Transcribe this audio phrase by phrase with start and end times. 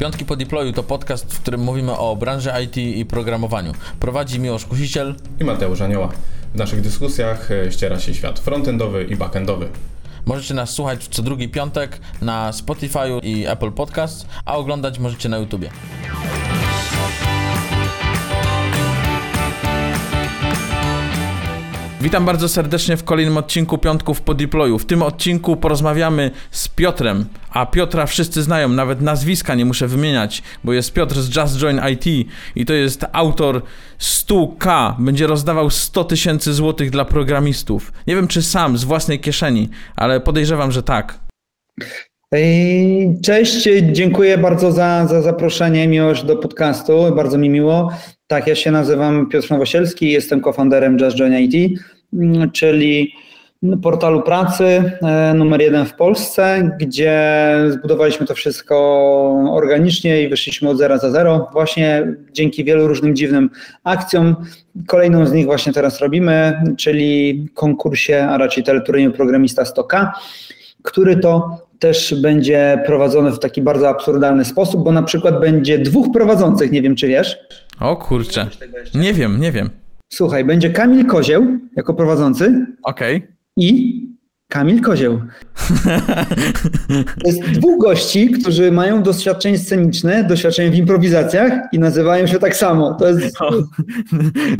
[0.00, 3.72] Piątki po deployu to podcast, w którym mówimy o branży IT i programowaniu.
[4.00, 6.08] Prowadzi Miłosz Kusiciel i Mateusz Anioła.
[6.54, 9.68] W naszych dyskusjach e, ściera się świat frontendowy i backendowy.
[10.26, 15.38] Możecie nas słuchać co drugi piątek na Spotify i Apple Podcast, a oglądać możecie na
[15.38, 15.70] YouTubie.
[22.02, 24.78] Witam bardzo serdecznie w kolejnym odcinku Piątków po Deployu.
[24.78, 30.42] W tym odcinku porozmawiamy z Piotrem, a Piotra wszyscy znają, nawet nazwiska nie muszę wymieniać,
[30.64, 33.62] bo jest Piotr z Just Join IT i to jest autor
[33.98, 37.92] 100k, będzie rozdawał 100 tysięcy złotych dla programistów.
[38.06, 41.18] Nie wiem czy sam, z własnej kieszeni, ale podejrzewam, że tak.
[43.22, 47.92] Cześć, dziękuję bardzo za, za zaproszenie, miłość do podcastu, bardzo mi miło.
[48.26, 51.80] Tak, ja się nazywam Piotr Nowosielski, jestem cofounderem Just Join IT,
[52.52, 53.14] czyli
[53.82, 54.64] portalu pracy
[55.02, 58.76] e, numer jeden w Polsce, gdzie zbudowaliśmy to wszystko
[59.50, 63.50] organicznie i wyszliśmy od zera za zero, właśnie dzięki wielu różnym dziwnym
[63.84, 64.36] akcjom.
[64.86, 70.10] Kolejną z nich właśnie teraz robimy, czyli konkursie, a raczej teleturnieju Programista 100K,
[70.82, 76.12] który to też będzie prowadzony w taki bardzo absurdalny sposób, bo na przykład będzie dwóch
[76.12, 77.38] prowadzących, nie wiem czy wiesz.
[77.80, 78.46] O kurczę,
[78.94, 79.70] nie wiem, nie wiem.
[80.12, 82.66] Słuchaj, będzie Kamil Kozieł jako prowadzący.
[82.82, 83.16] Okej.
[83.16, 83.28] Okay.
[83.56, 84.00] I
[84.50, 85.20] Kamil Kozieł.
[86.94, 92.56] To jest dwóch gości, którzy mają doświadczenie sceniczne, doświadczenie w improwizacjach i nazywają się tak
[92.56, 92.94] samo.
[92.94, 93.36] To jest...
[93.40, 93.50] no.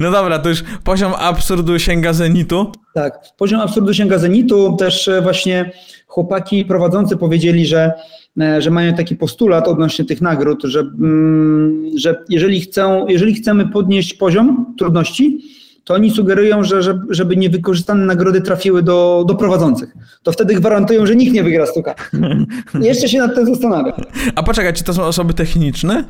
[0.00, 2.72] no dobra, to już poziom absurdu sięga zenitu.
[2.94, 4.76] Tak, poziom absurdu sięga zenitu.
[4.78, 5.72] Też e, właśnie
[6.10, 7.92] chłopaki prowadzący powiedzieli, że,
[8.40, 13.68] e, że mają taki postulat odnośnie tych nagród, że, mm, że jeżeli, chcą, jeżeli chcemy
[13.68, 15.40] podnieść poziom trudności,
[15.84, 19.94] to oni sugerują, że, że żeby niewykorzystane nagrody trafiły do, do prowadzących.
[20.22, 21.94] To wtedy gwarantują, że nikt nie wygra stuka.
[22.80, 24.00] Jeszcze się nad tym zastanawiam.
[24.34, 26.04] A poczekaj, czy to są osoby techniczne?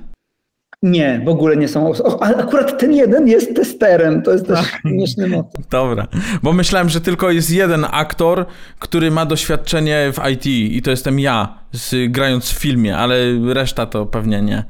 [0.82, 1.92] Nie, w ogóle nie są.
[2.20, 4.22] Ale akurat ten jeden jest testerem.
[4.22, 5.68] To jest też śmieszny motyw.
[5.68, 6.06] Dobra,
[6.42, 8.46] bo myślałem, że tylko jest jeden aktor,
[8.78, 13.16] który ma doświadczenie w IT i to jestem ja, z, grając w filmie, ale
[13.54, 14.64] reszta to pewnie nie.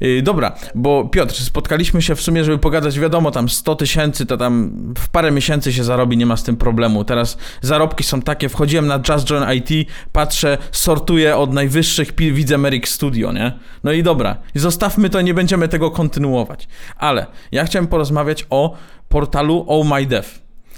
[0.00, 4.36] Yy, dobra, bo Piotr, spotkaliśmy się w sumie, żeby pogadać, wiadomo, tam 100 tysięcy to
[4.36, 7.04] tam w parę miesięcy się zarobi, nie ma z tym problemu.
[7.04, 12.88] Teraz zarobki są takie, wchodziłem na Just Join IT, patrzę, sortuję od najwyższych, widzę Merrick
[12.88, 13.52] Studio, nie?
[13.84, 16.68] No i dobra, zostawmy to, nie będzie będziemy tego kontynuować.
[16.96, 18.76] Ale ja chciałem porozmawiać o
[19.08, 20.28] portalu Oh My Dev.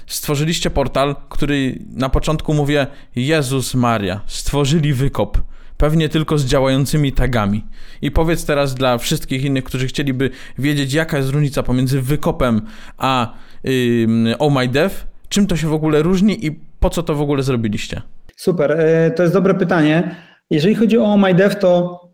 [0.07, 5.37] Stworzyliście portal, który na początku mówię, Jezus Maria, stworzyli wykop.
[5.77, 7.65] Pewnie tylko z działającymi tagami.
[8.01, 12.61] I powiedz teraz dla wszystkich innych, którzy chcieliby wiedzieć, jaka jest różnica pomiędzy wykopem
[12.97, 13.33] a
[13.63, 14.95] yy, Oh My Dev,
[15.29, 18.01] czym to się w ogóle różni i po co to w ogóle zrobiliście?
[18.35, 20.15] Super, e, to jest dobre pytanie.
[20.49, 22.06] Jeżeli chodzi o Oh My Dev, to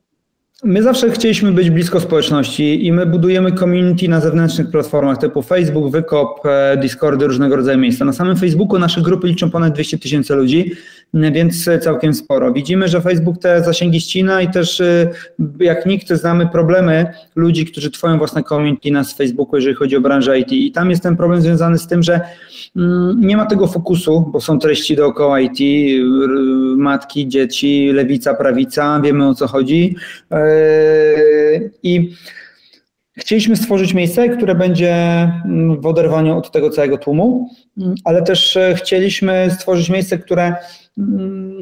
[0.65, 5.91] My zawsze chcieliśmy być blisko społeczności i my budujemy community na zewnętrznych platformach typu Facebook,
[5.91, 8.05] Wykop, e, Discordy, różnego rodzaju miejsca.
[8.05, 10.71] Na samym Facebooku nasze grupy liczą ponad 200 tysięcy ludzi,
[11.13, 12.53] więc całkiem sporo.
[12.53, 15.09] Widzimy, że Facebook te zasięgi ścina i też e,
[15.59, 20.39] jak nikt znamy problemy ludzi, którzy tworzą własne community na Facebooku, jeżeli chodzi o branżę
[20.39, 20.51] IT.
[20.51, 22.21] I tam jest ten problem związany z tym, że
[22.75, 25.59] mm, nie ma tego fokusu, bo są treści dookoła IT,
[26.77, 29.95] matki, dzieci, lewica, prawica, wiemy o co chodzi
[30.31, 30.52] e,
[31.83, 32.13] i
[33.17, 34.93] Chcieliśmy stworzyć miejsce, które będzie
[35.45, 40.55] mm, w oderwaniu od tego całego tłumu, mm, ale też e, chcieliśmy stworzyć miejsce, które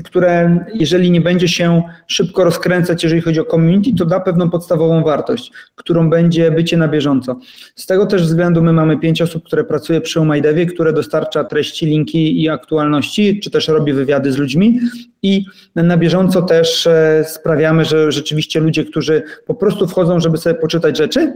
[0.04, 5.04] które jeżeli nie będzie się szybko rozkręcać, jeżeli chodzi o community, to da pewną podstawową
[5.04, 7.40] wartość, którą będzie bycie na bieżąco.
[7.76, 11.86] Z tego też względu my mamy pięć osób, które pracuje przy Omajdewie, które dostarcza treści,
[11.86, 14.80] linki i aktualności, czy też robi wywiady z ludźmi
[15.22, 20.56] i na bieżąco też e, sprawiamy, że rzeczywiście ludzie, którzy po prostu wchodzą, żeby sobie
[20.56, 21.34] poczytać rzeczy,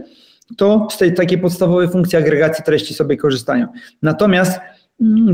[0.56, 3.66] to z tej takiej podstawowej funkcji agregacji treści sobie korzystają.
[4.02, 4.75] Natomiast Mm,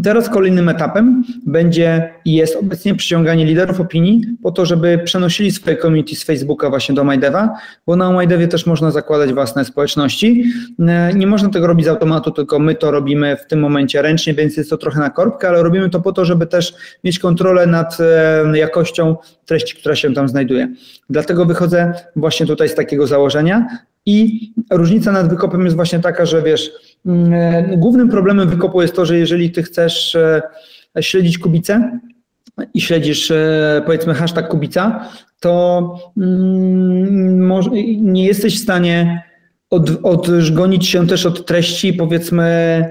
[0.02, 5.76] teraz kolejnym etapem będzie i jest obecnie przyciąganie liderów opinii po to, żeby przenosili swoje
[5.76, 7.54] community z Facebooka właśnie do MyDeva,
[7.86, 10.44] bo na MyDevie też można zakładać własne społeczności.
[10.78, 14.34] E, nie można tego robić z automatu, tylko my to robimy w tym momencie ręcznie,
[14.34, 17.66] więc jest to trochę na korbkę, ale robimy to po to, żeby też mieć kontrolę
[17.66, 20.74] nad e, jakością treści, która się tam znajduje.
[21.10, 23.66] Dlatego wychodzę właśnie tutaj z takiego założenia
[24.06, 26.91] i różnica nad wykopem jest właśnie taka, że wiesz, Mm,
[27.76, 30.42] głównym problemem wykopu jest to, że jeżeli ty chcesz e,
[31.00, 31.98] śledzić kubicę
[32.74, 35.08] i śledzisz e, powiedzmy hashtag kubica,
[35.40, 37.62] to mm,
[38.12, 39.22] nie jesteś w stanie
[39.70, 42.84] od, odżgonić się też od treści powiedzmy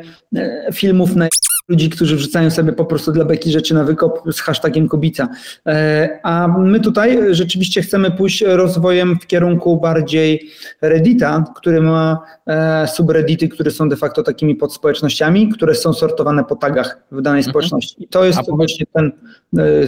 [0.73, 1.27] filmów na
[1.71, 5.29] ludzi, którzy wrzucają sobie po prostu dla beki rzeczy na wykop z hashtagiem Kubica.
[5.67, 10.49] E, a my tutaj rzeczywiście chcemy pójść rozwojem w kierunku bardziej
[10.81, 12.40] Reddita, który ma e,
[12.87, 17.51] subreddity, które są de facto takimi podspołecznościami, które są sortowane po tagach w danej mhm.
[17.51, 18.03] społeczności.
[18.03, 19.11] I to jest a właśnie ten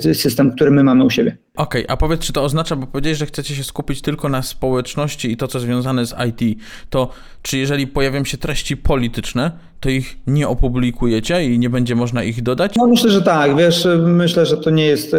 [0.10, 1.38] e, system, który my mamy u siebie.
[1.58, 4.42] Okej, okay, a powiedz, czy to oznacza, bo powiedziałeś, że chcecie się skupić tylko na
[4.42, 7.10] społeczności i to, co związane z IT, to
[7.42, 12.44] czy jeżeli pojawią się treści polityczne, to ich nie opublikujecie i nie będzie można ich
[12.44, 12.76] dodać?
[12.76, 15.16] No myślę, że tak, wiesz, myślę, że to nie jest...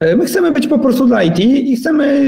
[0.00, 2.22] E, my chcemy być po prostu dla IT i chcemy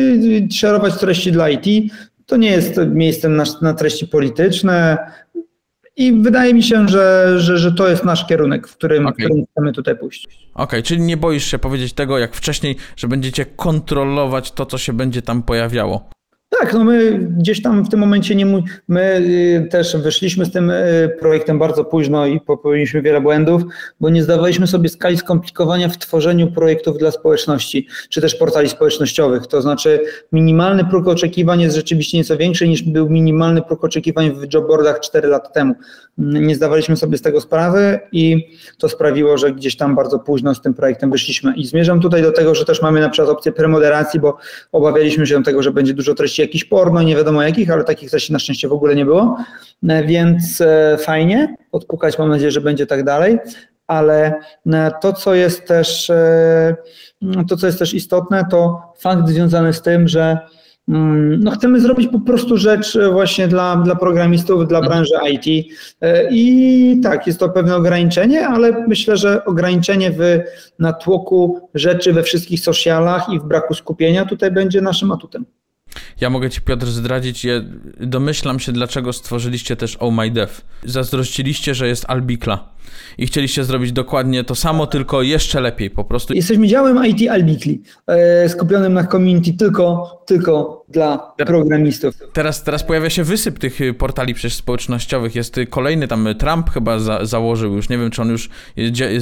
[0.52, 1.92] szerować treści dla IT.
[2.30, 4.98] To nie jest miejscem na, na treści polityczne,
[5.96, 9.12] i wydaje mi się, że, że, że to jest nasz kierunek, w którym, okay.
[9.12, 10.24] w którym chcemy tutaj pójść.
[10.24, 14.78] Okej, okay, czyli nie boisz się powiedzieć tego, jak wcześniej, że będziecie kontrolować to, co
[14.78, 16.10] się będzie tam pojawiało.
[16.58, 18.46] Tak, no my gdzieś tam w tym momencie nie
[18.88, 23.62] my y, też wyszliśmy z tym y, projektem bardzo późno i popełniliśmy wiele błędów,
[24.00, 29.46] bo nie zdawaliśmy sobie skali skomplikowania w tworzeniu projektów dla społeczności, czy też portali społecznościowych.
[29.46, 30.00] To znaczy
[30.32, 35.28] minimalny próg oczekiwań jest rzeczywiście nieco większy niż był minimalny próg oczekiwań w jobboardach 4
[35.28, 35.74] lata temu.
[36.18, 38.48] Nie zdawaliśmy sobie z tego sprawy i
[38.78, 41.54] to sprawiło, że gdzieś tam bardzo późno z tym projektem wyszliśmy.
[41.56, 44.36] I zmierzam tutaj do tego, że też mamy na przykład opcję premoderacji, bo
[44.72, 48.32] obawialiśmy się tego, że będzie dużo treści jakichś porno, nie wiadomo jakich, ale takich treści
[48.32, 49.36] na szczęście w ogóle nie było,
[49.88, 53.38] e, więc e, fajnie, odpukać, mam nadzieję, że będzie tak dalej,
[53.86, 54.34] ale
[54.66, 56.12] e, to, co jest też,
[57.48, 60.38] to, co jest też istotne, to fakt związany z tym, że
[60.88, 65.72] mm, no chcemy zrobić po prostu rzecz właśnie dla, dla programistów, dla branży IT.
[66.30, 70.40] I tak, jest to pewne ograniczenie, ale myślę, że ograniczenie w
[70.78, 75.44] natłoku rzeczy we wszystkich socialach i w braku skupienia tutaj będzie naszym atutem.
[76.20, 77.54] Ja mogę ci, Piotr, zdradzić, ja
[78.00, 80.52] domyślam się, dlaczego stworzyliście też Oh My Dev.
[80.84, 82.68] Zazdrościliście, że jest Albikla
[83.18, 86.34] i chcieliście zrobić dokładnie to samo, tylko jeszcze lepiej po prostu.
[86.34, 92.14] Jesteśmy działem IT Albikli, e, skupionym na community tylko, tylko dla programistów.
[92.32, 95.34] Teraz, teraz pojawia się wysyp tych y, portali przecież społecznościowych.
[95.34, 98.50] Jest y, kolejny tam y, Trump chyba za, założył już, nie wiem czy on już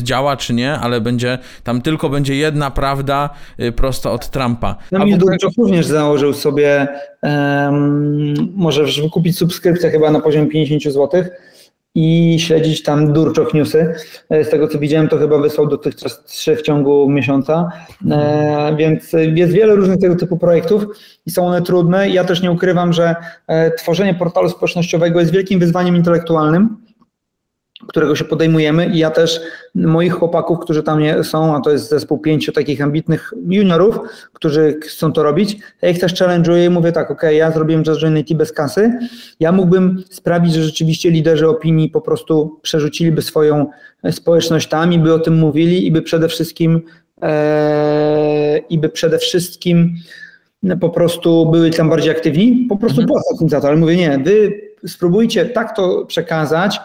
[0.03, 3.31] działa czy nie, ale będzie tam tylko będzie jedna prawda
[3.77, 4.77] prosto od Trumpa.
[4.93, 5.37] No mnie ogóle...
[5.59, 6.89] również założył sobie,
[7.23, 11.29] um, możesz wykupić subskrypcję chyba na poziomie 50 złotych
[12.01, 13.95] i śledzić tam Durczok Newsy.
[14.31, 17.73] E, z tego co widziałem, to chyba wysłał dotychczas trzy w ciągu miesiąca,
[18.11, 20.85] e, więc jest wiele różnych tego typu projektów
[21.27, 22.11] i są one trudne.
[22.11, 23.15] Ja też nie ukrywam, że
[23.47, 26.77] e, tworzenie portalu społecznościowego jest wielkim wyzwaniem intelektualnym
[27.87, 29.41] którego się podejmujemy i ja też
[29.75, 33.99] moich chłopaków, którzy tam są, a to jest zespół pięciu takich ambitnych juniorów,
[34.33, 38.01] którzy chcą to robić, ja ich też challenge'uję i mówię tak, ok, ja zrobiłem Just
[38.01, 38.99] Join IT bez kasy,
[39.41, 43.67] ja mógłbym sprawić, że rzeczywiście liderzy opinii po prostu przerzuciliby swoją
[44.11, 46.83] społeczność tam i by o tym mówili i by przede wszystkim
[47.23, 49.95] e, i by przede wszystkim
[50.81, 53.21] po prostu byli tam bardziej aktywni, po prostu mhm.
[53.23, 56.81] płacąc za to, ale mówię nie, wy spróbujcie tak to przekazać,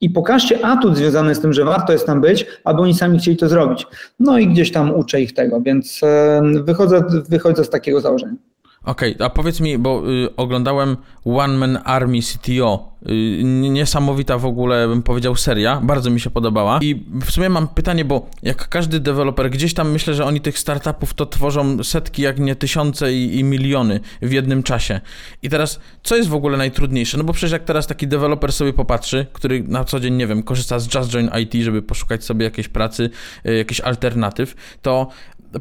[0.00, 3.36] i pokażcie atut związany z tym, że warto jest tam być, aby oni sami chcieli
[3.36, 3.86] to zrobić.
[4.20, 8.36] No i gdzieś tam uczę ich tego, więc e, wychodzę, wychodzę z takiego założenia.
[8.84, 12.94] Okej, okay, a powiedz mi, bo y, oglądałem One Man Army CTO.
[13.08, 15.80] Y, niesamowita w ogóle, bym powiedział, seria.
[15.80, 16.78] Bardzo mi się podobała.
[16.82, 20.58] I w sumie mam pytanie, bo jak każdy deweloper, gdzieś tam myślę, że oni tych
[20.58, 25.00] startupów to tworzą setki, jak nie tysiące i, i miliony w jednym czasie.
[25.42, 27.18] I teraz, co jest w ogóle najtrudniejsze?
[27.18, 30.42] No bo przecież jak teraz taki deweloper sobie popatrzy, który na co dzień, nie wiem,
[30.42, 33.10] korzysta z Just Join IT, żeby poszukać sobie jakiejś pracy,
[33.46, 35.08] y, jakichś alternatyw, to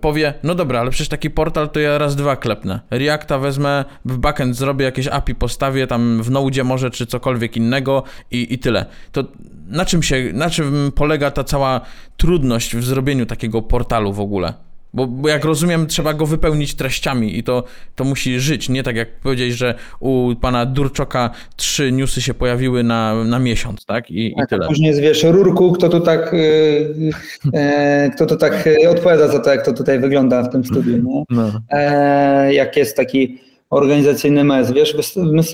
[0.01, 2.79] powie, no dobra, ale przecież taki portal to ja raz, dwa klepnę.
[2.91, 8.03] Reacta wezmę, w backend zrobię jakieś API, postawię tam w Node może, czy cokolwiek innego
[8.31, 8.85] i, i tyle.
[9.11, 9.23] To
[9.67, 11.81] na czym się, na czym polega ta cała
[12.17, 14.53] trudność w zrobieniu takiego portalu w ogóle?
[14.93, 17.63] Bo, bo, jak rozumiem, trzeba go wypełnić treściami i to,
[17.95, 18.69] to musi żyć.
[18.69, 23.85] Nie tak jak powiedzieć, że u pana Durczoka trzy newsy się pojawiły na, na miesiąc,
[23.85, 24.11] tak?
[24.11, 24.67] I, i tak, tyle.
[24.67, 29.39] Później jest, wiesz, rurku, kto tu tak, e, e kto tu tak e, odpowiada za
[29.39, 30.97] to, jak to tutaj wygląda w tym studiu.
[30.97, 31.23] Nie?
[31.29, 31.51] No.
[31.69, 34.95] E, jak jest taki organizacyjny mes, wiesz,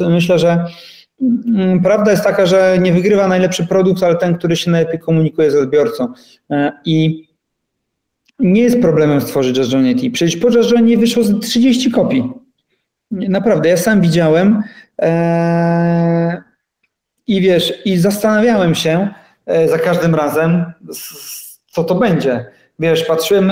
[0.09, 0.65] myślę, że
[1.21, 5.51] mm, Prawda jest taka, że nie wygrywa najlepszy produkt, ale ten, który się najlepiej komunikuje
[5.51, 6.07] z odbiorcą.
[6.51, 7.28] E, I
[8.39, 12.31] nie jest problemem stworzyć Just Join Przecież po Just Join wyszło 30 kopii.
[13.11, 14.63] Naprawdę, ja sam widziałem
[15.01, 16.43] ee,
[17.27, 19.09] i wiesz, i zastanawiałem się
[19.45, 20.65] e, za każdym razem,
[21.67, 22.45] co to będzie.
[22.79, 23.51] Wiesz, patrzyłem,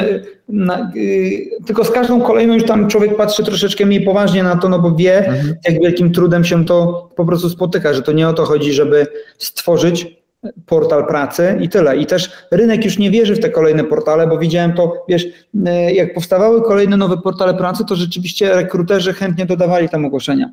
[0.50, 4.70] na, y, tylko z każdą kolejną już tam człowiek patrzy troszeczkę mniej poważnie na to,
[4.70, 5.56] no bo wie, mhm.
[5.66, 9.08] jak wielkim trudem się to po prostu spotyka, że to nie o to chodzi, żeby
[9.38, 10.17] stworzyć
[10.66, 11.98] portal pracy i tyle.
[11.98, 15.28] I też rynek już nie wierzy w te kolejne portale, bo widziałem to, wiesz,
[15.66, 20.52] e, jak powstawały kolejne nowe portale pracy, to rzeczywiście rekruterzy chętnie dodawali tam ogłoszenia.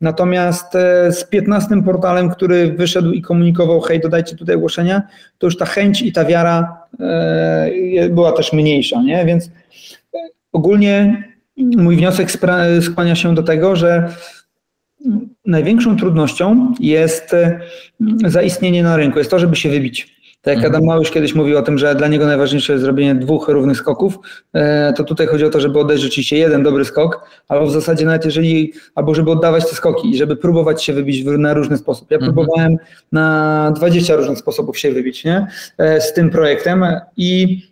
[0.00, 5.02] Natomiast e, z 15 portalem, który wyszedł i komunikował, hej, dodajcie tutaj ogłoszenia,
[5.38, 9.24] to już ta chęć i ta wiara e, była też mniejsza, nie?
[9.24, 9.50] Więc
[10.52, 11.24] ogólnie
[11.56, 12.28] mój wniosek
[12.80, 14.08] skłania się do tego, że
[15.46, 17.60] największą trudnością jest e,
[18.24, 20.16] zaistnienie na rynku, jest to, żeby się wybić.
[20.46, 20.74] Tak jak mhm.
[20.74, 24.18] Adam Małysz kiedyś mówił o tym, że dla niego najważniejsze jest zrobienie dwóch równych skoków,
[24.52, 28.04] e, to tutaj chodzi o to, żeby oddać rzeczywiście jeden dobry skok, albo w zasadzie
[28.06, 32.10] nawet jeżeli, albo żeby oddawać te skoki i żeby próbować się wybić na różny sposób.
[32.10, 32.34] Ja mhm.
[32.34, 32.76] próbowałem
[33.12, 35.46] na 20 różnych sposobów się wybić nie?
[35.78, 36.84] E, z tym projektem
[37.16, 37.62] i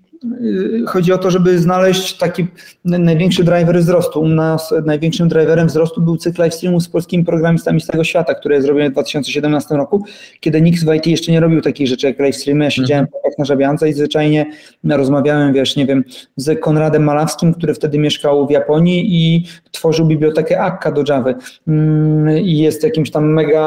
[0.87, 2.47] chodzi o to, żeby znaleźć taki
[2.85, 4.21] największy driver wzrostu.
[4.21, 8.35] U nas największym driverem wzrostu był cykl live streamu z polskimi programistami z tego świata,
[8.35, 10.04] który zrobiłem w 2017 roku,
[10.40, 12.64] kiedy nikt w IT jeszcze nie robił takich rzeczy jak live streamy.
[12.64, 13.35] Ja siedziałem mhm.
[13.38, 14.47] na żabiance i zwyczajnie
[14.85, 16.04] rozmawiałem, wiesz, nie wiem,
[16.37, 21.35] z Konradem Malawskim, który wtedy mieszkał w Japonii i tworzył bibliotekę Akka do Java
[21.69, 23.64] mm, i jest jakimś tam mega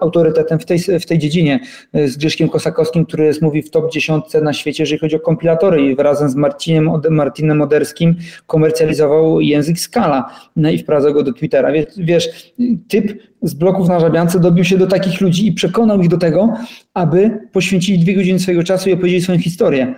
[0.00, 1.60] autorytetem w tej, w tej dziedzinie.
[1.94, 5.83] Z Grzeszkiem Kosakowskim, który jest, mówi w top 10 na świecie, jeżeli chodzi o kompilatory
[5.84, 8.14] i razem z Marcinem, Martinem Moderskim
[8.46, 11.72] komercjalizował język Scala no i wprowadzał go do Twittera.
[11.96, 12.52] Wiesz,
[12.88, 16.54] typ z bloków na żabiance dobił się do takich ludzi i przekonał ich do tego,
[16.94, 19.94] aby poświęcili dwie godziny swojego czasu i opowiedzieli swoją historię.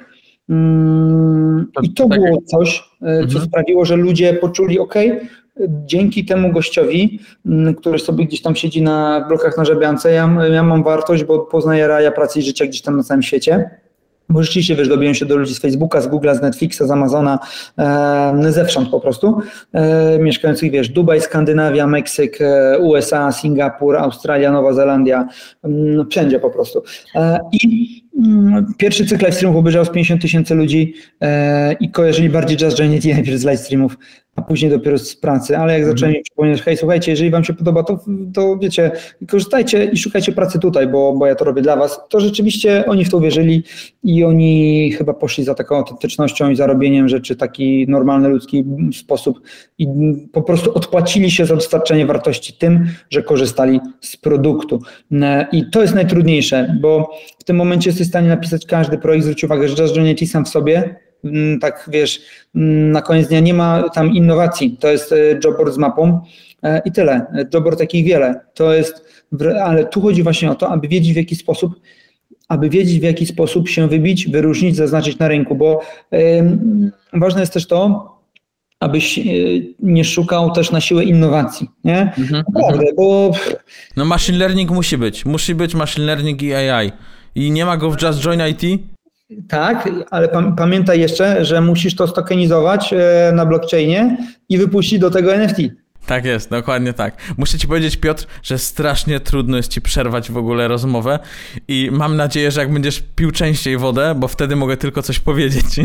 [0.49, 3.45] Mm, I to tak było coś, e, co mhm.
[3.45, 4.95] sprawiło, że ludzie poczuli, ok,
[5.87, 10.63] dzięki temu gościowi, mm, który sobie gdzieś tam siedzi na blokach na żabiance, ja, ja
[10.63, 13.71] mam wartość, bo poznaję raja pracy i życia gdzieś tam na całym świecie.
[14.29, 17.39] Bo rzeczywiście, wiesz, dobiłem się do ludzi z Facebooka, z Google'a, z Netflixa, z Amazona,
[17.79, 19.41] e, zewsząd po prostu,
[19.73, 25.29] e, mieszkających, wiesz, Dubaj, Skandynawia, Meksyk, e, USA, Singapur, Australia, Nowa Zelandia,
[25.65, 26.83] mm, wszędzie po prostu.
[27.15, 28.06] E, I
[28.79, 32.91] pierwszy cykl live streamów obejrzał z 50 tysięcy ludzi e, i kojarzyli bardziej Just Join
[32.91, 33.97] najpierw z live streamów
[34.37, 35.97] a później dopiero z pracy, ale jak mhm.
[35.97, 37.99] zacząłem mi przypominać, hej, słuchajcie, jeżeli wam się podoba, to,
[38.35, 38.91] to wiecie,
[39.29, 43.05] korzystajcie i szukajcie pracy tutaj, bo, bo ja to robię dla was, to rzeczywiście oni
[43.05, 43.63] w to uwierzyli
[44.05, 49.41] i oni chyba poszli za taką autentycznością i zarobieniem rzeczy taki normalny, ludzki sposób
[49.79, 49.87] i
[50.33, 54.81] po prostu odpłacili się za dostarczenie wartości tym, że korzystali z produktu.
[55.53, 57.11] I to jest najtrudniejsze, bo
[57.47, 61.07] tym momencie jesteś w stanie napisać każdy projekt, zwróć uwagę, że Join sam w sobie
[61.25, 62.21] Mm, tak wiesz,
[62.55, 64.77] mm, na koniec dnia nie ma tam innowacji.
[64.81, 66.21] To jest e, jobboard z mapą
[66.63, 67.27] e, i tyle.
[67.55, 68.41] Jobboard takich wiele.
[68.55, 69.05] To jest,
[69.65, 71.73] ale tu chodzi właśnie o to, aby wiedzieć w jaki sposób
[72.49, 75.81] aby wiedzieć, w jaki sposób się wybić, wyróżnić, zaznaczyć na rynku, bo
[77.13, 78.13] ważne jest też to,
[78.81, 79.23] abyś e,
[79.81, 82.01] nie szukał też na siłę innowacji, nie?
[82.01, 82.97] Mhm, Naprawdę, mhm.
[82.97, 83.31] bo...
[83.97, 86.93] No machine learning musi być, musi być machine learning i AI.
[87.37, 88.83] I nie ma go w Just Join IT?
[89.49, 94.17] Tak, ale pamiętaj jeszcze, że musisz to stokenizować e, na blockchainie
[94.49, 95.59] i wypuścić do tego NFT.
[96.07, 97.17] Tak jest, dokładnie tak.
[97.37, 101.19] Muszę ci powiedzieć, Piotr, że strasznie trudno jest ci przerwać w ogóle rozmowę
[101.69, 105.65] i mam nadzieję, że jak będziesz pił częściej wodę, bo wtedy mogę tylko coś powiedzieć.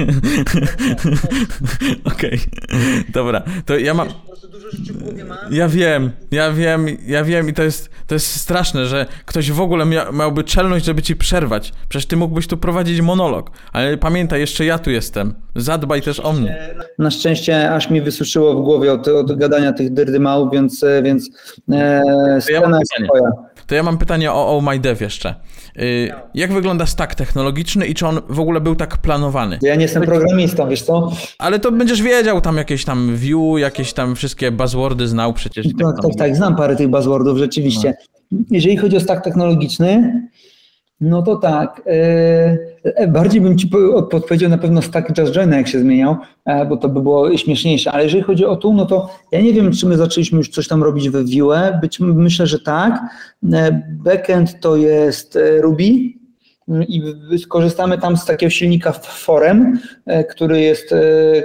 [2.13, 3.03] Okej, okay.
[3.09, 3.41] dobra.
[3.65, 4.07] To ja mam...
[5.51, 9.61] Ja wiem, ja wiem, ja wiem i to jest, to jest straszne, że ktoś w
[9.61, 11.73] ogóle mia miałby czelność, żeby ci przerwać.
[11.89, 13.51] Przecież ty mógłbyś tu prowadzić monolog.
[13.73, 15.33] Ale pamiętaj, jeszcze ja tu jestem.
[15.55, 16.75] Zadbaj też o mnie.
[16.99, 21.29] Na szczęście aż mi wysuszyło w głowie od, od gadania tych dymał, więc, e, więc
[21.71, 22.01] e,
[22.47, 22.61] to ja,
[23.71, 25.35] to ja mam pytanie o Oh My Dev jeszcze.
[25.79, 29.59] Y, jak wygląda stack technologiczny i czy on w ogóle był tak planowany?
[29.61, 31.11] Ja nie jestem programistą, wiesz co?
[31.39, 35.65] Ale to będziesz wiedział tam jakieś tam view, jakieś tam wszystkie buzzwordy znał przecież.
[35.65, 37.93] Tak, tak, tak, tak, znam parę tych buzzwordów rzeczywiście.
[38.31, 38.39] No.
[38.51, 40.21] Jeżeli chodzi o stack technologiczny,
[41.01, 41.81] no to tak.
[41.85, 43.67] E, bardziej bym ci
[44.11, 46.15] podpowiedział na pewno stack Just Join, jak się zmieniał,
[46.45, 47.91] e, bo to by było śmieszniejsze.
[47.91, 50.67] Ale jeżeli chodzi o tu, no to ja nie wiem, czy my zaczęliśmy już coś
[50.67, 51.79] tam robić we Vue.
[51.81, 52.99] Być myślę, że tak.
[53.53, 55.83] E, backend to jest Ruby
[56.87, 57.01] i
[57.39, 59.79] skorzystamy tam z takiego silnika Forem,
[60.29, 60.95] który jest,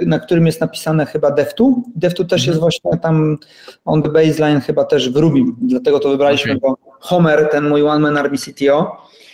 [0.05, 1.73] na którym jest napisane chyba DevTo.
[1.95, 2.47] DevTo też mhm.
[2.47, 3.37] jest właśnie tam
[3.85, 6.69] on the baseline chyba też w Ruby, dlatego to wybraliśmy, okay.
[6.69, 9.25] bo Homer, ten mój one man army CTO, E,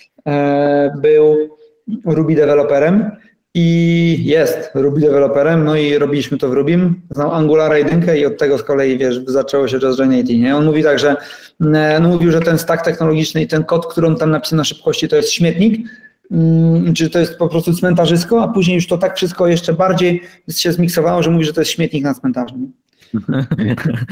[1.02, 1.58] był
[2.06, 3.12] Ruby deweloperem
[3.54, 8.38] i jest Ruby deweloperem, no i robiliśmy to w Rubim, znał Angulara 1 i od
[8.38, 10.56] tego z kolei, wiesz, zaczęło się JustJoin nie?
[10.56, 11.16] On mówi tak, że
[11.62, 14.64] e, no mówił, że ten stack technologiczny i ten kod, który on tam napisał na
[14.64, 15.90] szybkości, to jest śmietnik,
[16.32, 20.22] mm, czy to jest po prostu cmentarzysko, a później już to tak wszystko jeszcze bardziej
[20.52, 22.56] się zmiksowało, że mówi, że to jest śmietnik na cmentarzu.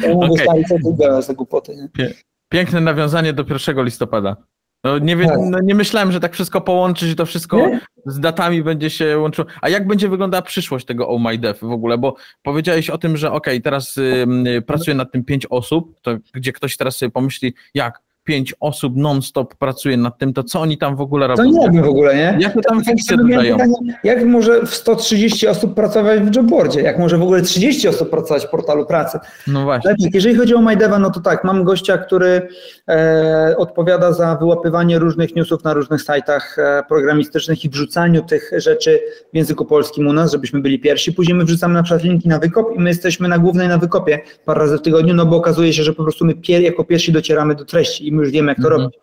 [0.03, 0.45] Ja mówię, okay.
[0.45, 2.13] stary, co ty gadasz za głupoty, nie?
[2.49, 4.35] Piękne nawiązanie do 1 listopada.
[4.83, 5.37] No nie, wie, tak.
[5.49, 7.79] no nie myślałem, że tak wszystko połączyć, że to wszystko nie?
[8.05, 9.47] z datami będzie się łączyło.
[9.61, 11.97] A jak będzie wyglądała przyszłość tego Oh My Dev w ogóle?
[11.97, 14.25] Bo powiedziałeś o tym, że ok, teraz y,
[14.67, 18.01] pracuje nad tym pięć osób, to gdzie ktoś teraz sobie pomyśli, jak?
[18.23, 21.43] Pięć osób non-stop pracuje nad tym, to co oni tam w ogóle robią?
[21.43, 22.37] To nie robią w ogóle, nie?
[22.39, 23.57] Jak to tam fikcje dodają?
[23.57, 26.81] Pytanie, jak może w 130 osób pracować w jobboardzie?
[26.81, 29.19] Jak może w ogóle 30 osób pracować w portalu pracy?
[29.47, 29.91] No właśnie.
[29.91, 32.47] Tak, jeżeli chodzi o MyDeva, no to tak, mam gościa, który
[32.89, 38.99] e, odpowiada za wyłapywanie różnych newsów na różnych sajtach e, programistycznych i wrzucaniu tych rzeczy
[39.33, 41.13] w języku polskim u nas, żebyśmy byli pierwsi.
[41.13, 44.19] Później my wrzucamy na przykład linki na wykop i my jesteśmy na głównej na wykopie
[44.45, 47.11] parę razy w tygodniu, no bo okazuje się, że po prostu my pier jako pierwsi
[47.11, 48.81] docieramy do treści i my już wiemy, jak to mhm.
[48.81, 48.99] robić.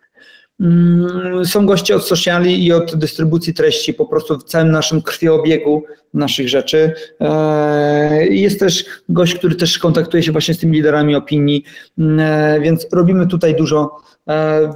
[0.59, 5.83] Mm, są goście od sociali i od dystrybucji treści, po prostu w całym naszym krwiobiegu
[6.13, 6.93] naszych rzeczy.
[7.21, 11.63] E, jest też gość, który też kontaktuje się właśnie z tymi liderami opinii,
[11.97, 13.97] mm, e, więc robimy tutaj dużo,
[14.29, 14.73] e,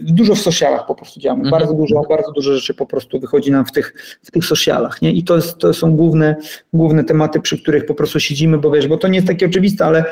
[0.00, 1.44] dużo w socialach po prostu działamy.
[1.44, 1.60] Mhm.
[1.60, 5.02] Bardzo dużo, bardzo dużo rzeczy po prostu wychodzi nam w tych, w tych socialach.
[5.02, 5.12] Nie?
[5.12, 6.36] I to, jest, to są główne,
[6.72, 9.84] główne tematy, przy których po prostu siedzimy, bo wiesz, bo to nie jest takie oczywiste,
[9.84, 10.04] ale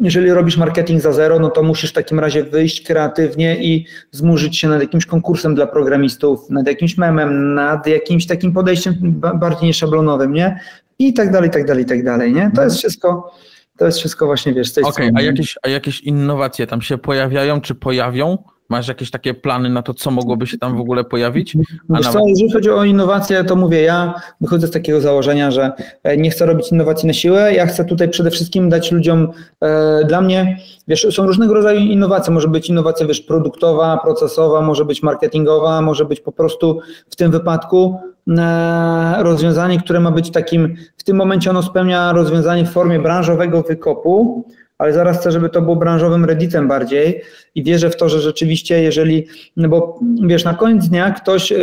[0.00, 4.58] jeżeli robisz marketing za zero, no to musisz w takim razie wyjść kreatywnie i zmurzyć
[4.58, 8.94] się nad jakimś konkursem dla programistów, nad jakimś memem, nad jakimś takim podejściem
[9.34, 10.60] bardziej nieszablonowym, nie?
[10.98, 12.50] I tak dalej, i tak dalej, i tak dalej, nie?
[12.54, 13.34] To jest wszystko,
[13.76, 16.82] to jest wszystko właśnie, wiesz, z tej Okej, okay, a jakieś, a jakieś innowacje tam
[16.82, 18.38] się pojawiają, czy pojawią?
[18.72, 21.56] Masz jakieś takie plany na to, co mogłoby się tam w ogóle pojawić?
[21.56, 22.12] A nawet...
[22.12, 26.30] co, jeżeli chodzi o innowacje, to mówię, ja wychodzę z takiego założenia, że e, nie
[26.30, 29.28] chcę robić innowacji na siłę, ja chcę tutaj przede wszystkim dać ludziom,
[29.60, 34.84] e, dla mnie, wiesz, są różnego rodzaju innowacje, może być innowacja, wiesz, produktowa, procesowa, może
[34.84, 40.74] być marketingowa, może być po prostu w tym wypadku e, rozwiązanie, które ma być takim,
[40.96, 44.44] w tym momencie ono spełnia rozwiązanie w formie branżowego wykopu,
[44.82, 47.22] ale zaraz chcę, żeby to było branżowym redditem bardziej
[47.54, 51.56] i wierzę w to, że rzeczywiście, jeżeli, no bo wiesz, na koniec dnia ktoś, e,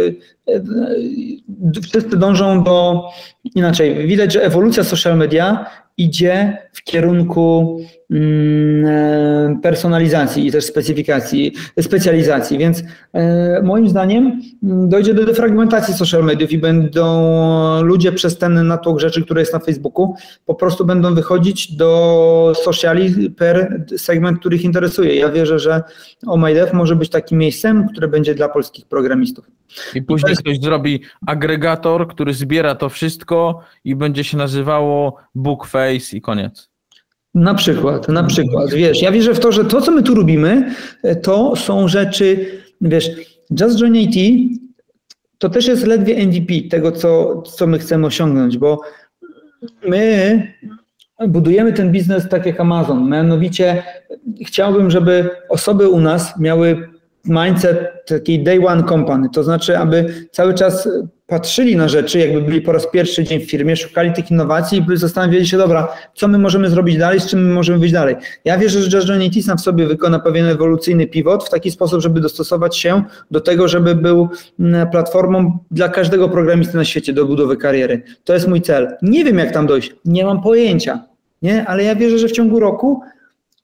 [0.48, 0.62] e,
[1.82, 3.04] wszyscy dążą do,
[3.56, 5.66] inaczej, widać, że ewolucja social media
[5.98, 7.80] idzie w kierunku
[9.62, 12.84] personalizacji i też specyfikacji, specjalizacji, więc
[13.14, 19.00] e, moim zdaniem mm, dojdzie do defragmentacji social mediów i będą ludzie przez ten natłok
[19.00, 24.64] rzeczy, które jest na Facebooku, po prostu będą wychodzić do sociali per segment, który ich
[24.64, 25.16] interesuje.
[25.16, 25.84] Ja wierzę, że
[26.28, 29.46] OMyDev może być takim miejscem, które będzie dla polskich programistów.
[29.96, 36.22] I później ktoś zrobi agregator, który zbiera to wszystko i będzie się nazywało Bookface i
[36.22, 36.69] koniec.
[37.34, 40.76] Na przykład, na przykład, wiesz, ja wierzę w to, że to, co my tu robimy,
[41.24, 42.46] to są rzeczy,
[42.82, 43.12] wiesz,
[43.62, 44.50] Just Join IT
[45.38, 48.82] to też jest ledwie MVP tego, co, co my chcemy osiągnąć, bo
[49.88, 50.54] my
[51.28, 53.10] budujemy ten biznes tak jak Amazon.
[53.10, 53.84] Mianowicie
[54.46, 56.90] chciałbym, żeby osoby u nas miały
[57.26, 60.90] mindset takiej day one company, to znaczy, aby cały czas
[61.30, 64.98] patrzyli na rzeczy, jakby byli po raz pierwszy dzień w firmie, szukali tych innowacji i
[64.98, 68.16] zastanawiali się, dobra, co my możemy zrobić dalej, z czym my możemy wyjść dalej.
[68.46, 72.20] Ja wierzę, że IT sam w sobie wykona pewien ewolucyjny pivot w taki sposób, żeby
[72.20, 77.58] dostosować się do tego, żeby był mm, platformą dla każdego programisty na świecie do budowy
[77.58, 78.02] kariery.
[78.24, 78.98] To jest mój cel.
[79.02, 81.04] Nie wiem, jak tam dojść, nie mam pojęcia,
[81.42, 81.68] nie?
[81.68, 83.02] ale ja wierzę, że w ciągu roku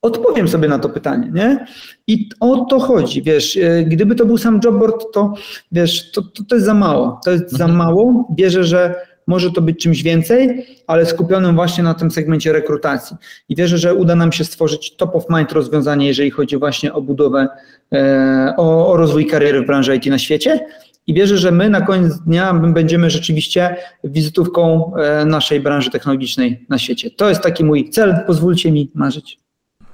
[0.06, 1.66] Odpowiem sobie na to pytanie, nie?
[2.08, 5.34] I o to chodzi, wiesz, e, gdyby to był sam jobboard, to
[5.72, 7.78] wiesz, to, to, to jest za mało, to jest za mhm.
[7.78, 8.96] mało, wierzę, że
[9.28, 13.18] może to być czymś więcej, ale skupionym właśnie na tym segmencie rekrutacji.
[13.50, 17.02] I wierzę, że uda nam się stworzyć top of mind rozwiązanie, jeżeli chodzi właśnie o
[17.02, 17.48] budowę,
[17.94, 20.60] e, o, o rozwój kariery w branży IT na świecie.
[21.08, 26.78] I wierzę, że my na koniec dnia będziemy rzeczywiście wizytówką e, naszej branży technologicznej na
[26.78, 27.12] świecie.
[27.12, 29.45] To jest taki mój cel, pozwólcie mi marzyć.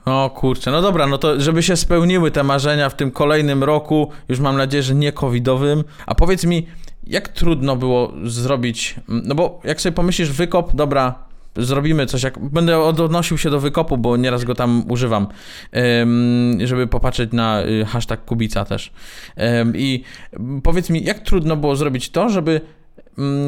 [0.05, 4.09] O kurczę, no dobra, no to żeby się spełniły te marzenia w tym kolejnym roku,
[4.29, 5.83] już mam nadzieję, że nie covidowym.
[6.05, 6.67] A powiedz mi,
[7.07, 11.15] jak trudno było zrobić, no bo jak sobie pomyślisz wykop, dobra,
[11.57, 15.27] zrobimy coś, jak będę odnosił się do wykopu, bo nieraz go tam używam,
[16.63, 18.91] żeby popatrzeć na y, hashtag Kubica też.
[19.75, 20.03] I
[20.63, 22.61] powiedz mi, jak trudno było zrobić to, żeby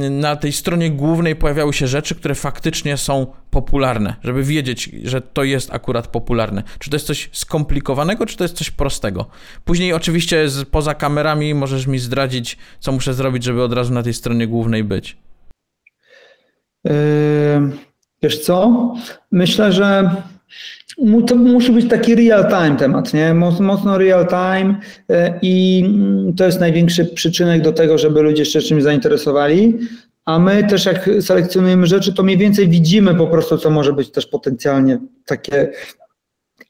[0.09, 5.43] na tej stronie głównej pojawiały się rzeczy, które faktycznie są popularne, żeby wiedzieć, że to
[5.43, 6.63] jest akurat popularne.
[6.79, 9.25] Czy to jest coś skomplikowanego, czy to jest coś prostego?
[9.65, 14.03] Później oczywiście z, poza kamerami możesz mi zdradzić, co muszę zrobić, żeby od razu na
[14.03, 15.17] tej stronie głównej być.
[16.83, 16.91] Yy,
[18.23, 18.93] wiesz co?
[19.31, 20.15] Myślę, że
[21.27, 23.33] to musi być taki real time temat, nie?
[23.59, 24.75] Mocno real time
[25.09, 29.79] e, i mm, to jest największy przyczynek do tego, żeby ludzie się czymś zainteresowali.
[30.25, 34.11] A my też jak selekcjonujemy rzeczy, to mniej więcej widzimy po prostu, co może być
[34.11, 35.71] też potencjalnie takie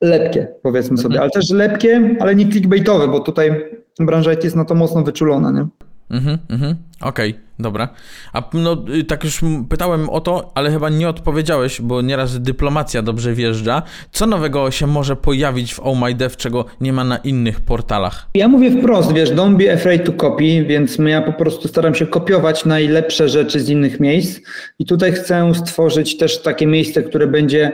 [0.02, 3.66] lepkie, powiedzmy sobie, ale też lepkie, ale nie clickbaitowe, bo tutaj
[4.00, 5.68] branża IT jest na to mocno wyczulona, nie?
[6.14, 6.76] Mhm, mhm.
[7.02, 7.90] Okej, okay, dobra.
[8.34, 13.02] A no, y, tak już pytałem o to, ale chyba nie odpowiedziałeś, bo nieraz dyplomacja
[13.02, 13.82] dobrze wjeżdża.
[14.12, 18.30] Co nowego się może pojawić w Oh My Dev, czego nie ma na innych portalach?
[18.36, 22.08] Ja mówię wprost, wiesz, don't be afraid to copy, więc ja po prostu staram się
[22.08, 24.40] kopiować najlepsze rzeczy z innych miejsc
[24.80, 27.72] i tutaj chcę stworzyć też takie miejsce, które będzie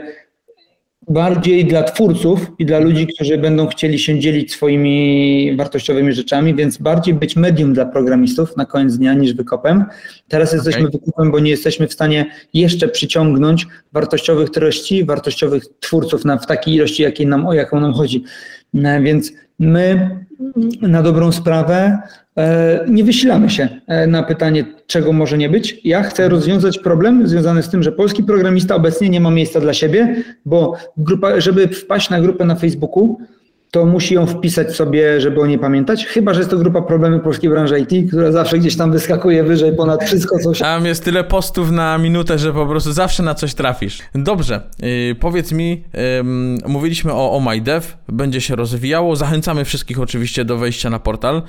[1.08, 6.78] bardziej dla twórców i dla ludzi, którzy będą chcieli się dzielić swoimi wartościowymi rzeczami, więc
[6.78, 9.84] bardziej być medium dla programistów na koniec dnia niż wykopem.
[10.28, 11.00] Teraz jesteśmy okay.
[11.00, 16.74] wykopem, bo nie jesteśmy w stanie jeszcze przyciągnąć wartościowych treści, wartościowych twórców na, w takiej
[16.74, 18.24] ilości, jakiej nam, o jaką nam chodzi.
[18.74, 20.10] No, więc my
[20.82, 22.29] na dobrą sprawę e,
[22.88, 25.80] nie wysilamy się e, na pytanie, czego może nie być.
[25.84, 29.74] Ja chcę rozwiązać problem związany z tym, że polski programista obecnie nie ma miejsca dla
[29.74, 33.18] siebie, bo grupa, żeby wpaść na grupę na Facebooku,
[33.70, 36.06] to musi ją wpisać sobie, żeby o niej pamiętać.
[36.06, 39.76] Chyba, że jest to grupa problemy polskiej branży IT, która zawsze gdzieś tam wyskakuje wyżej
[39.76, 40.64] ponad wszystko, co się...
[40.64, 43.98] Tam jest tyle postów na minutę, że po prostu zawsze na coś trafisz.
[44.14, 49.16] Dobrze, yy, powiedz mi, yy, mówiliśmy o Oh My Dev, będzie się rozwijało.
[49.16, 51.42] Zachęcamy wszystkich oczywiście do wejścia na portal,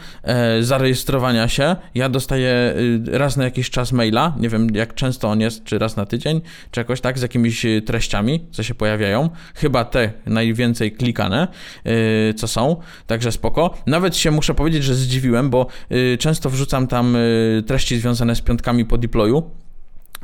[0.58, 1.76] yy, zarejestrowania się.
[1.96, 2.74] Ja dostaję
[3.14, 6.06] y, raz na jakiś czas maila, nie wiem jak często on jest, czy raz na
[6.06, 9.30] tydzień, czy jakoś tak, z jakimiś y, treściami, co się pojawiają.
[9.56, 11.48] Chyba te najwięcej klikane
[11.86, 12.76] Y, co są,
[13.08, 13.74] także spoko.
[13.88, 18.41] Nawet się muszę powiedzieć, że zdziwiłem, bo y, często wrzucam tam y, treści związane z
[18.41, 19.43] piątkami po deployu.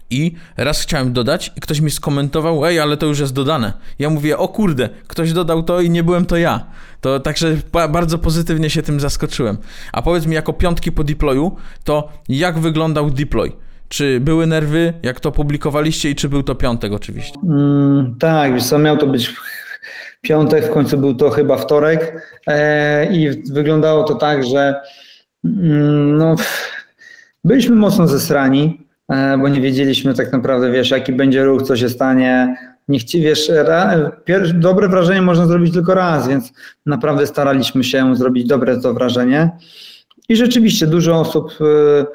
[0.09, 3.73] I raz chciałem dodać i ktoś mi skomentował, ej, ale to już jest dodane.
[3.99, 6.65] Ja mówię, o kurde, ktoś dodał to i nie byłem to ja.
[7.01, 9.57] To także bardzo pozytywnie się tym zaskoczyłem.
[9.93, 13.51] A powiedz mi, jako piątki po deployu, to jak wyglądał deploy?
[13.89, 17.39] Czy były nerwy, jak to publikowaliście i czy był to piątek oczywiście?
[17.43, 19.33] Mm, tak, wiesz co, miał to być
[20.27, 24.81] piątek, w końcu był to chyba wtorek e, i wyglądało to tak, że
[25.45, 26.35] mm, no,
[27.43, 31.89] byliśmy mocno zesrani, e, bo nie wiedzieliśmy tak naprawdę, wiesz, jaki będzie ruch, co się
[31.89, 32.57] stanie.
[32.87, 33.51] Niech ci wiesz,
[34.53, 36.53] dobre wrażenie można zrobić tylko raz, więc
[36.85, 39.49] naprawdę staraliśmy się zrobić dobre to wrażenie.
[40.29, 42.05] I rzeczywiście dużo osób e,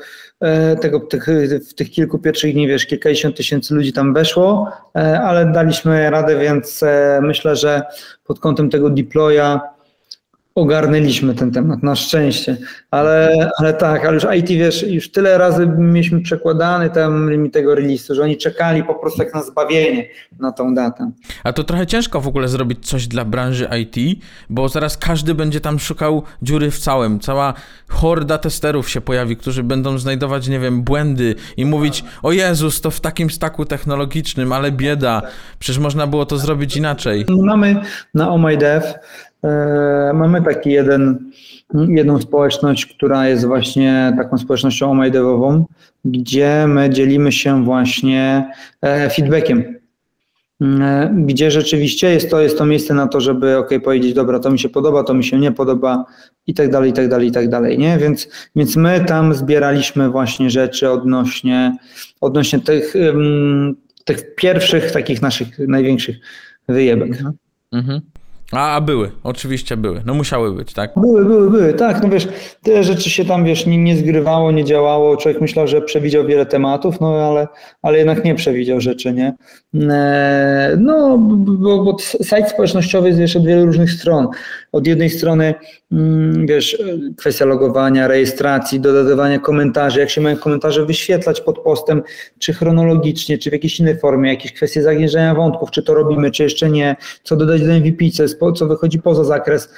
[0.81, 1.26] tego, tych,
[1.70, 6.38] w tych kilku pierwszych dni, wiesz, kilkadziesiąt tysięcy ludzi tam weszło, e, ale daliśmy radę,
[6.38, 7.83] więc e, myślę, że
[8.24, 9.61] pod kątem tego deploya
[10.55, 12.57] ogarnęliśmy ten temat, na szczęście,
[12.91, 18.15] ale, ale tak, ale już IT, wiesz, już tyle razy mieliśmy przekładany tam tego release'u,
[18.15, 20.09] że oni czekali po prostu jak na zbawienie
[20.41, 21.11] na tą datę.
[21.45, 25.61] A to trochę ciężko w ogóle zrobić coś dla branży IT, bo zaraz każdy będzie
[25.61, 27.55] tam szukał dziury w całym, cała
[27.88, 32.91] horda testerów się pojawi, którzy będą znajdować, nie wiem, błędy i mówić, o Jezus, to
[32.91, 35.23] w takim staku technologicznym, ale bieda,
[35.59, 37.27] przecież można było to zrobić inaczej.
[37.29, 37.81] Mamy
[38.15, 38.99] na OMIDEV E,
[40.14, 41.31] mamy taki jeden,
[41.88, 45.64] jedną społeczność, która jest właśnie taką społecznością omajdewową,
[46.05, 48.50] gdzie my dzielimy się właśnie
[48.83, 49.64] e, feedbackiem.
[50.62, 54.50] E, gdzie rzeczywiście jest to, jest to miejsce na to, żeby ok, powiedzieć, dobra, to
[54.50, 56.05] mi się podoba, to mi się nie podoba
[56.46, 57.98] i tak dalej, i tak dalej, i tak dalej, nie?
[57.98, 61.76] Więc, więc my tam zbieraliśmy właśnie rzeczy odnośnie,
[62.20, 62.94] odnośnie tych,
[64.05, 66.16] tych pierwszych takich naszych największych
[66.68, 67.11] wyjebek.
[67.72, 68.00] Mhm.
[68.53, 70.03] A, a były, oczywiście były.
[70.07, 70.93] No musiały być, tak?
[70.97, 72.03] Były, były, były, tak.
[72.03, 72.29] No wiesz,
[72.62, 75.17] te rzeczy się tam, wiesz, nie, nie zgrywało, nie działało.
[75.17, 77.49] Człowiek myślał, że przewidział wiele tematów, no ale,
[77.83, 79.35] ale jednak nie przewidział rzeczy, nie?
[79.91, 84.29] E, no, bo, bo sajt społecznościowy jest, wiesz, od wielu różnych stron.
[84.72, 85.54] Od jednej strony,
[85.92, 86.82] mm, wiesz,
[87.16, 92.02] kwestia logowania, rejestracji, dodawania komentarzy, jak się mają komentarze wyświetlać pod postem,
[92.38, 96.42] czy chronologicznie, czy w jakiejś innej formie, jakieś kwestie zagnieżdżania wątków, czy to robimy, czy
[96.42, 99.74] jeszcze nie, co dodać do MVP, co jest co wychodzi poza zakres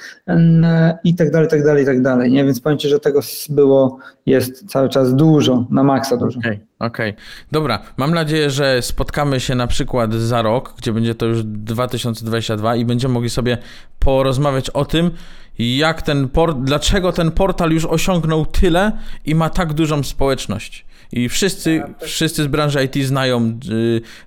[1.03, 2.31] i tak dalej, tak dalej, tak dalej.
[2.31, 2.45] Nie?
[2.45, 6.39] Więc Ci, że tego było, jest cały czas dużo, na maksa dużo.
[6.39, 7.09] Okay, okej.
[7.09, 7.23] Okay.
[7.51, 12.75] Dobra, mam nadzieję, że spotkamy się na przykład za rok, gdzie będzie to już 2022
[12.75, 13.57] i będziemy mogli sobie
[13.99, 15.11] porozmawiać o tym,
[15.59, 18.91] jak ten port, dlaczego ten portal już osiągnął tyle
[19.25, 20.85] i ma tak dużą społeczność.
[21.11, 23.59] I wszyscy, wszyscy z branży IT znają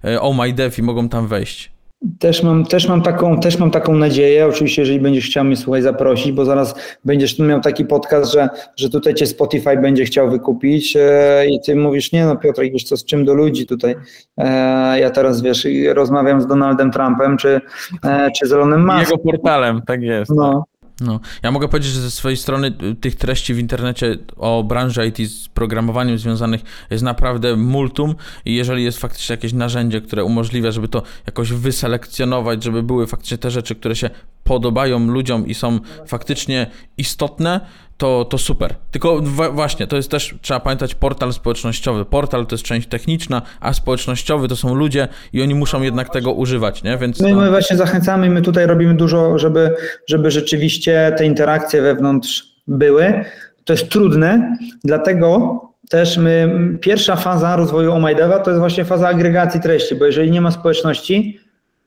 [0.05, 1.78] y, y, Oh My Dev i mogą tam wejść.
[2.19, 5.83] Też mam, też, mam taką, też mam taką nadzieję, oczywiście, jeżeli będziesz chciał mnie słuchaj
[5.83, 10.97] zaprosić, bo zaraz będziesz miał taki podcast, że, że tutaj cię Spotify będzie chciał wykupić
[10.97, 13.97] e, i ty mówisz, nie no Piotr, wiesz co, z czym do ludzi tutaj,
[14.37, 17.61] e, ja teraz wiesz, rozmawiam z Donaldem Trumpem, czy,
[18.05, 19.01] e, czy z Elonem Muskiem.
[19.01, 20.31] Jego portalem, tak jest.
[20.31, 20.65] No,
[21.01, 25.07] No, ja mogę powiedzieć, że ze swojej strony y, tych treści w internecie o branży
[25.07, 30.71] IT z programowaniem związanych jest naprawdę multum i jeżeli jest faktycznie jakieś narzędzie, które umożliwia,
[30.71, 34.11] żeby to jakoś wyselekcjonować, żeby były faktycznie te rzeczy, które się
[34.49, 37.61] podobają ludziom i są faktycznie istotne,
[37.97, 38.75] to, to super.
[38.91, 39.21] Tylko
[39.53, 42.05] właśnie, to jest też, trzeba pamiętać, portal społecznościowy.
[42.05, 46.33] Portal to jest część techniczna, a społecznościowy to są ludzie i oni muszą jednak tego
[46.33, 46.99] używać, nie?
[46.99, 47.37] Więc my, to...
[47.37, 49.75] my właśnie zachęcamy, my tutaj robimy dużo, żeby,
[50.07, 53.25] żeby rzeczywiście te interakcje wewnątrz były.
[53.65, 59.61] To jest trudne, dlatego też my, pierwsza faza rozwoju OMIDEVA to jest właśnie faza agregacji
[59.61, 61.38] treści, bo jeżeli nie ma społeczności,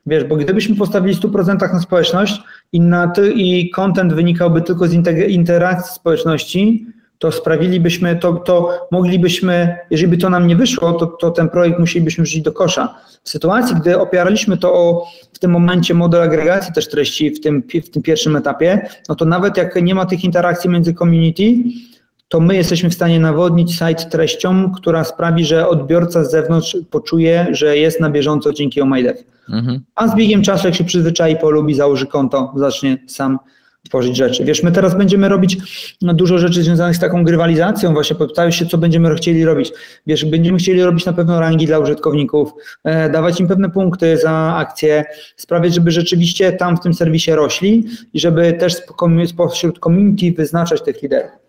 [0.06, 4.94] Wiesz, bo gdybyśmy postawili 100% na społeczność i, na ty, i content wynikałby tylko z
[5.28, 6.86] interakcji społeczności,
[7.22, 11.80] to sprawilibyśmy, to, to moglibyśmy, jeżeli by to nam nie wyszło, to, to ten projekt
[11.80, 12.96] musielibyśmy wrzucić do kosza.
[13.24, 17.64] W sytuacji, gdy opieraliśmy to o w tym momencie model agregacji też treści w tym,
[17.84, 21.44] w tym pierwszym etapie, no to nawet jak nie ma tych interakcji między community,
[22.32, 27.48] to my jesteśmy w stanie nawodnić site treścią, która sprawi, że odbiorca z zewnątrz poczuje,
[27.52, 29.24] że jest na bieżąco dzięki OMIDEV.
[29.50, 29.80] Mhm.
[29.96, 33.40] A z biegiem czasu, jak się przyzwyczai, polubi, założy konto, zacznie sam
[33.90, 34.46] tworzyć rzeczy.
[34.46, 35.58] Wiesz, my teraz będziemy robić
[36.02, 39.72] no, dużo rzeczy związanych z taką grywalizacją, właśnie pytałeś się, co będziemy chcieli robić.
[40.08, 42.52] Wiesz, będziemy chcieli robić na pewno rangi dla użytkowników,
[42.84, 47.86] e, dawać im pewne punkty za akcje, sprawiać, żeby rzeczywiście tam w tym serwisie rośli
[48.14, 48.76] i żeby też
[49.26, 51.41] spośród community wyznaczać tych liderów.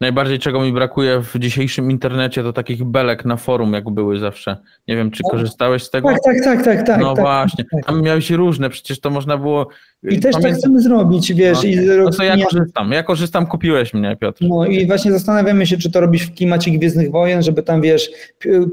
[0.00, 4.56] Najbardziej czego mi brakuje w dzisiejszym internecie to takich belek na forum, jak były zawsze.
[4.88, 5.32] Nie wiem, czy tak.
[5.32, 6.08] korzystałeś z tego?
[6.08, 6.86] Tak, tak, tak, tak.
[6.86, 7.64] tak no tak, właśnie.
[7.72, 7.86] Tak.
[7.86, 9.68] Tam miałeś różne, przecież to można było.
[10.02, 11.58] I też tak chcemy zrobić, wiesz.
[11.62, 12.92] No, i no to ja korzystam.
[12.92, 14.44] Ja korzystam, kupiłeś mnie, Piotr.
[14.48, 18.10] No i właśnie zastanawiamy się, czy to robić w klimacie Gwiezdnych Wojen, żeby tam, wiesz,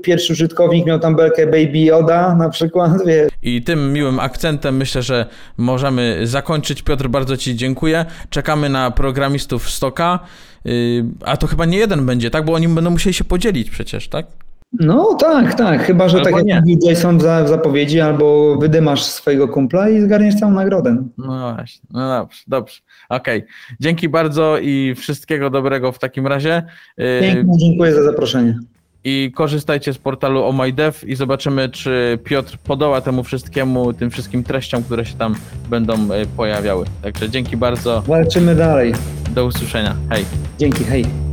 [0.04, 3.32] pierwszy użytkownik miał tam belkę Baby Yoda na przykład, wiesz.
[3.44, 5.26] I tym miłym akcentem myślę, że
[5.58, 6.82] możemy zakończyć.
[6.82, 8.06] Piotr, bardzo Ci dziękuję.
[8.30, 10.20] Czekamy na programistów Stoka.
[10.66, 12.46] Y, a to chyba nie jeden będzie, tak?
[12.46, 14.26] Bo oni będą musieli się podzielić przecież, tak?
[14.80, 15.84] No tak, tak.
[15.84, 20.36] Chyba, że albo tak jak mówił Jason w zapowiedzi, albo wydymasz swojego kumpla i zgarniesz
[20.36, 21.04] całą nagrodę.
[21.18, 22.82] No właśnie, no dobrze, dobrze.
[23.10, 23.40] Okej.
[23.40, 23.50] Okay.
[23.80, 26.64] Dzięki bardzo i wszystkiego dobrego w takim razie.
[27.00, 28.60] Y, Pięknie, dziękuję za zaproszenie.
[29.04, 34.84] I korzystajcie z portalu OMyDev i zobaczymy, czy Piotr podoła temu wszystkiemu, tym wszystkim treściom,
[34.84, 35.36] które się tam
[35.70, 36.86] będą y, pojawiały.
[37.02, 38.02] Także dzięki bardzo.
[38.02, 38.94] Walczymy dalej.
[39.30, 39.96] Do usłyszenia.
[40.10, 40.26] Hej.
[40.60, 41.31] Dzięki, hej.